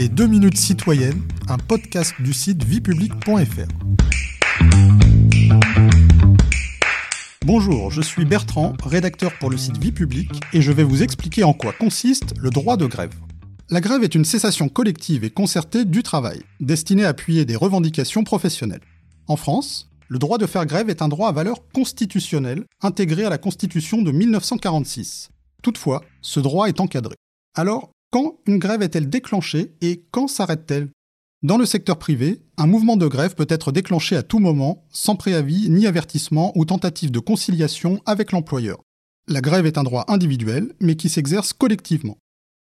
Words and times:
Les 0.00 0.08
2 0.08 0.28
minutes 0.28 0.56
citoyennes, 0.56 1.20
un 1.46 1.58
podcast 1.58 2.14
du 2.20 2.32
site 2.32 2.64
viepublic.fr. 2.64 3.68
Bonjour, 7.44 7.90
je 7.90 8.00
suis 8.00 8.24
Bertrand, 8.24 8.72
rédacteur 8.82 9.30
pour 9.38 9.50
le 9.50 9.58
site 9.58 9.76
Vie 9.76 9.92
Publique, 9.92 10.40
et 10.54 10.62
je 10.62 10.72
vais 10.72 10.84
vous 10.84 11.02
expliquer 11.02 11.44
en 11.44 11.52
quoi 11.52 11.74
consiste 11.74 12.32
le 12.38 12.48
droit 12.48 12.78
de 12.78 12.86
grève. 12.86 13.12
La 13.68 13.82
grève 13.82 14.02
est 14.02 14.14
une 14.14 14.24
cessation 14.24 14.70
collective 14.70 15.22
et 15.22 15.28
concertée 15.28 15.84
du 15.84 16.02
travail, 16.02 16.40
destinée 16.60 17.04
à 17.04 17.08
appuyer 17.08 17.44
des 17.44 17.56
revendications 17.56 18.24
professionnelles. 18.24 18.80
En 19.26 19.36
France, 19.36 19.90
le 20.08 20.18
droit 20.18 20.38
de 20.38 20.46
faire 20.46 20.64
grève 20.64 20.88
est 20.88 21.02
un 21.02 21.08
droit 21.08 21.28
à 21.28 21.32
valeur 21.32 21.68
constitutionnelle 21.74 22.64
intégré 22.80 23.26
à 23.26 23.28
la 23.28 23.36
Constitution 23.36 24.00
de 24.00 24.12
1946. 24.12 25.28
Toutefois, 25.62 26.02
ce 26.22 26.40
droit 26.40 26.68
est 26.68 26.80
encadré. 26.80 27.16
Alors, 27.54 27.90
quand 28.10 28.38
une 28.46 28.58
grève 28.58 28.82
est-elle 28.82 29.08
déclenchée 29.08 29.74
et 29.80 30.04
quand 30.10 30.28
s'arrête-t-elle? 30.28 30.90
Dans 31.42 31.56
le 31.56 31.64
secteur 31.64 31.98
privé, 31.98 32.42
un 32.58 32.66
mouvement 32.66 32.96
de 32.96 33.06
grève 33.06 33.34
peut 33.34 33.46
être 33.48 33.72
déclenché 33.72 34.14
à 34.14 34.22
tout 34.22 34.40
moment, 34.40 34.84
sans 34.90 35.16
préavis 35.16 35.70
ni 35.70 35.86
avertissement 35.86 36.52
ou 36.54 36.64
tentative 36.64 37.10
de 37.10 37.18
conciliation 37.18 38.02
avec 38.04 38.32
l'employeur. 38.32 38.82
La 39.26 39.40
grève 39.40 39.64
est 39.64 39.78
un 39.78 39.84
droit 39.84 40.04
individuel, 40.08 40.74
mais 40.80 40.96
qui 40.96 41.08
s'exerce 41.08 41.52
collectivement. 41.52 42.18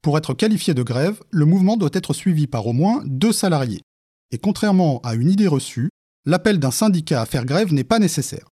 Pour 0.00 0.16
être 0.16 0.32
qualifié 0.32 0.72
de 0.72 0.82
grève, 0.82 1.20
le 1.30 1.44
mouvement 1.44 1.76
doit 1.76 1.90
être 1.92 2.14
suivi 2.14 2.46
par 2.46 2.66
au 2.66 2.72
moins 2.72 3.02
deux 3.04 3.32
salariés. 3.32 3.82
Et 4.30 4.38
contrairement 4.38 5.00
à 5.00 5.14
une 5.14 5.30
idée 5.30 5.48
reçue, 5.48 5.90
l'appel 6.24 6.58
d'un 6.58 6.70
syndicat 6.70 7.20
à 7.20 7.26
faire 7.26 7.44
grève 7.44 7.74
n'est 7.74 7.84
pas 7.84 7.98
nécessaire. 7.98 8.48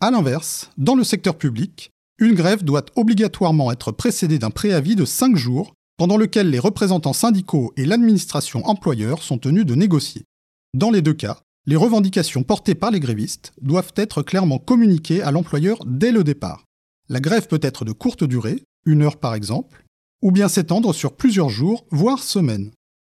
A 0.00 0.10
l'inverse, 0.10 0.70
dans 0.76 0.94
le 0.94 1.04
secteur 1.04 1.36
public, 1.36 1.90
une 2.18 2.34
grève 2.34 2.62
doit 2.62 2.84
obligatoirement 2.96 3.72
être 3.72 3.92
précédée 3.92 4.38
d'un 4.38 4.50
préavis 4.50 4.94
de 4.94 5.04
5 5.04 5.36
jours, 5.36 5.72
pendant 6.00 6.16
lequel 6.16 6.48
les 6.48 6.58
représentants 6.58 7.12
syndicaux 7.12 7.74
et 7.76 7.84
l'administration 7.84 8.66
employeur 8.66 9.22
sont 9.22 9.36
tenus 9.36 9.66
de 9.66 9.74
négocier. 9.74 10.24
Dans 10.72 10.90
les 10.90 11.02
deux 11.02 11.12
cas, 11.12 11.42
les 11.66 11.76
revendications 11.76 12.42
portées 12.42 12.74
par 12.74 12.90
les 12.90 13.00
grévistes 13.00 13.52
doivent 13.60 13.92
être 13.96 14.22
clairement 14.22 14.58
communiquées 14.58 15.20
à 15.20 15.30
l'employeur 15.30 15.84
dès 15.84 16.10
le 16.10 16.24
départ. 16.24 16.64
La 17.10 17.20
grève 17.20 17.48
peut 17.48 17.60
être 17.60 17.84
de 17.84 17.92
courte 17.92 18.24
durée, 18.24 18.62
une 18.86 19.02
heure 19.02 19.18
par 19.18 19.34
exemple, 19.34 19.84
ou 20.22 20.32
bien 20.32 20.48
s'étendre 20.48 20.94
sur 20.94 21.14
plusieurs 21.14 21.50
jours, 21.50 21.84
voire 21.90 22.22
semaines. 22.22 22.70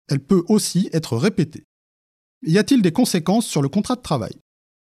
Elle 0.09 0.21
peut 0.21 0.45
aussi 0.47 0.89
être 0.93 1.17
répétée. 1.17 1.65
Y 2.47 2.57
a-t-il 2.57 2.83
des 2.83 2.93
conséquences 2.93 3.47
sur 3.47 3.63
le 3.63 3.69
contrat 3.69 3.97
de 3.97 4.03
travail? 4.03 4.37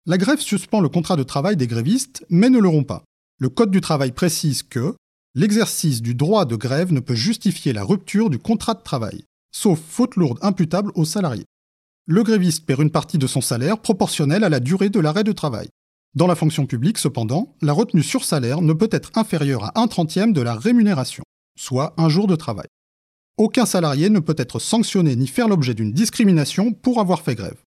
La 0.06 0.18
grève 0.18 0.40
suspend 0.40 0.80
le 0.80 0.88
contrat 0.88 1.18
de 1.18 1.24
travail 1.24 1.58
des 1.58 1.68
grévistes, 1.68 2.26
mais 2.30 2.50
ne 2.50 2.60
le 2.60 2.70
rompt 2.70 2.88
pas. 2.88 3.04
Le 3.38 3.50
Code 3.50 3.70
du 3.70 3.82
travail 3.82 4.14
précise 4.14 4.64
que 4.64 4.96
l'exercice 5.36 6.02
du 6.02 6.16
droit 6.16 6.46
de 6.46 6.56
grève 6.56 6.94
ne 6.94 7.00
peut 7.00 7.16
justifier 7.16 7.74
la 7.74 7.84
rupture 7.84 8.30
du 8.30 8.40
contrat 8.40 8.74
de 8.74 8.84
travail, 8.84 9.24
sauf 9.52 9.80
faute 9.80 10.16
lourde 10.16 10.40
imputable 10.42 10.92
au 10.96 11.06
salarié. 11.06 11.46
Le 12.08 12.24
gréviste 12.24 12.66
perd 12.66 12.82
une 12.82 12.92
partie 12.92 13.18
de 13.18 13.28
son 13.28 13.42
salaire 13.42 13.80
proportionnelle 13.80 14.44
à 14.44 14.50
la 14.50 14.60
durée 14.60 14.90
de 14.90 15.00
l'arrêt 15.00 15.24
de 15.24 15.32
travail. 15.32 15.70
Dans 16.16 16.28
la 16.28 16.36
fonction 16.36 16.66
publique, 16.66 16.98
cependant, 16.98 17.56
la 17.62 17.74
retenue 17.74 18.04
sur 18.04 18.26
salaire 18.26 18.62
ne 18.62 18.74
peut 18.74 18.90
être 18.92 19.12
inférieure 19.16 19.66
à 19.66 19.82
un 19.82 19.88
trentième 19.88 20.34
de 20.34 20.42
la 20.42 20.56
rémunération, 20.56 21.24
soit 21.58 21.94
un 21.98 22.10
jour 22.10 22.28
de 22.28 22.36
travail 22.36 22.68
aucun 23.42 23.66
salarié 23.66 24.12
ne 24.12 24.20
peut 24.20 24.36
être 24.38 24.60
sanctionné 24.60 25.16
ni 25.16 25.26
faire 25.26 25.48
l'objet 25.48 25.74
d'une 25.74 25.94
discrimination 25.94 26.74
pour 26.74 27.00
avoir 27.00 27.22
fait 27.22 27.34
grève. 27.34 27.60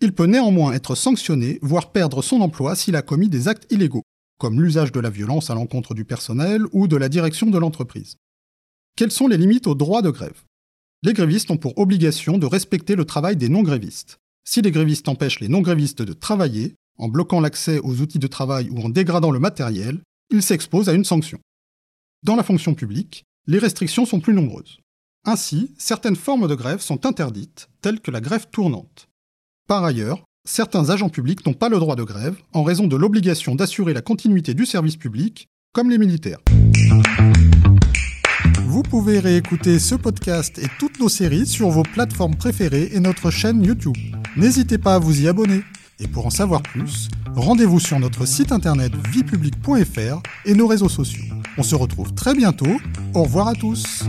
Il 0.00 0.12
peut 0.12 0.26
néanmoins 0.26 0.72
être 0.72 0.94
sanctionné, 0.94 1.58
voire 1.62 1.92
perdre 1.92 2.22
son 2.22 2.42
emploi 2.42 2.76
s'il 2.76 2.94
a 2.94 3.02
commis 3.02 3.30
des 3.30 3.48
actes 3.48 3.70
illégaux, 3.72 4.02
comme 4.38 4.60
l'usage 4.62 4.92
de 4.92 5.00
la 5.00 5.10
violence 5.10 5.50
à 5.50 5.54
l'encontre 5.54 5.94
du 5.94 6.04
personnel 6.04 6.62
ou 6.72 6.88
de 6.88 6.96
la 6.96 7.08
direction 7.08 7.48
de 7.48 7.58
l'entreprise. 7.58 8.16
Quelles 8.96 9.10
sont 9.10 9.28
les 9.28 9.36
limites 9.36 9.66
au 9.66 9.74
droit 9.74 10.02
de 10.02 10.10
grève? 10.10 10.44
Les 11.02 11.12
grévistes 11.12 11.50
ont 11.50 11.56
pour 11.56 11.78
obligation 11.78 12.38
de 12.38 12.46
respecter 12.46 12.96
le 12.96 13.04
travail 13.04 13.36
des 13.36 13.48
non-grévistes. 13.48 14.18
Si 14.44 14.62
les 14.62 14.70
grévistes 14.70 15.08
empêchent 15.08 15.40
les 15.40 15.48
non-grévistes 15.48 16.02
de 16.02 16.12
travailler, 16.12 16.74
en 16.98 17.08
bloquant 17.08 17.40
l'accès 17.40 17.78
aux 17.78 18.00
outils 18.00 18.18
de 18.18 18.26
travail 18.26 18.68
ou 18.70 18.80
en 18.80 18.88
dégradant 18.88 19.30
le 19.30 19.38
matériel, 19.38 20.00
ils 20.30 20.42
s'exposent 20.42 20.88
à 20.88 20.94
une 20.94 21.04
sanction. 21.04 21.38
Dans 22.24 22.34
la 22.34 22.42
fonction 22.42 22.74
publique, 22.74 23.24
les 23.46 23.58
restrictions 23.58 24.06
sont 24.06 24.20
plus 24.20 24.34
nombreuses. 24.34 24.78
Ainsi, 25.24 25.74
certaines 25.78 26.16
formes 26.16 26.48
de 26.48 26.54
grève 26.54 26.80
sont 26.80 27.06
interdites, 27.06 27.68
telles 27.80 28.00
que 28.00 28.10
la 28.10 28.20
grève 28.20 28.48
tournante. 28.50 29.08
Par 29.68 29.84
ailleurs, 29.84 30.24
certains 30.48 30.88
agents 30.90 31.10
publics 31.10 31.44
n'ont 31.46 31.52
pas 31.52 31.68
le 31.68 31.78
droit 31.78 31.94
de 31.94 32.02
grève 32.02 32.36
en 32.52 32.62
raison 32.62 32.86
de 32.86 32.96
l'obligation 32.96 33.54
d'assurer 33.54 33.92
la 33.92 34.00
continuité 34.00 34.54
du 34.54 34.64
service 34.64 34.96
public, 34.96 35.48
comme 35.72 35.90
les 35.90 35.98
militaires. 35.98 36.38
Vous 38.64 38.82
pouvez 38.82 39.18
réécouter 39.18 39.78
ce 39.78 39.94
podcast 39.94 40.58
et 40.58 40.68
toutes 40.78 40.98
nos 41.00 41.08
séries 41.08 41.46
sur 41.46 41.68
vos 41.68 41.82
plateformes 41.82 42.34
préférées 42.34 42.90
et 42.92 43.00
notre 43.00 43.30
chaîne 43.30 43.62
YouTube. 43.62 43.96
N'hésitez 44.36 44.78
pas 44.78 44.94
à 44.94 44.98
vous 44.98 45.22
y 45.22 45.28
abonner. 45.28 45.62
Et 46.00 46.06
pour 46.06 46.26
en 46.26 46.30
savoir 46.30 46.62
plus, 46.62 47.08
rendez-vous 47.34 47.80
sur 47.80 47.98
notre 47.98 48.24
site 48.24 48.52
internet 48.52 48.92
viepublic.fr 49.10 50.22
et 50.44 50.54
nos 50.54 50.66
réseaux 50.66 50.88
sociaux. 50.88 51.24
On 51.58 51.62
se 51.62 51.74
retrouve 51.74 52.14
très 52.14 52.34
bientôt. 52.34 52.80
Au 53.14 53.24
revoir 53.24 53.48
à 53.48 53.54
tous. 53.54 54.04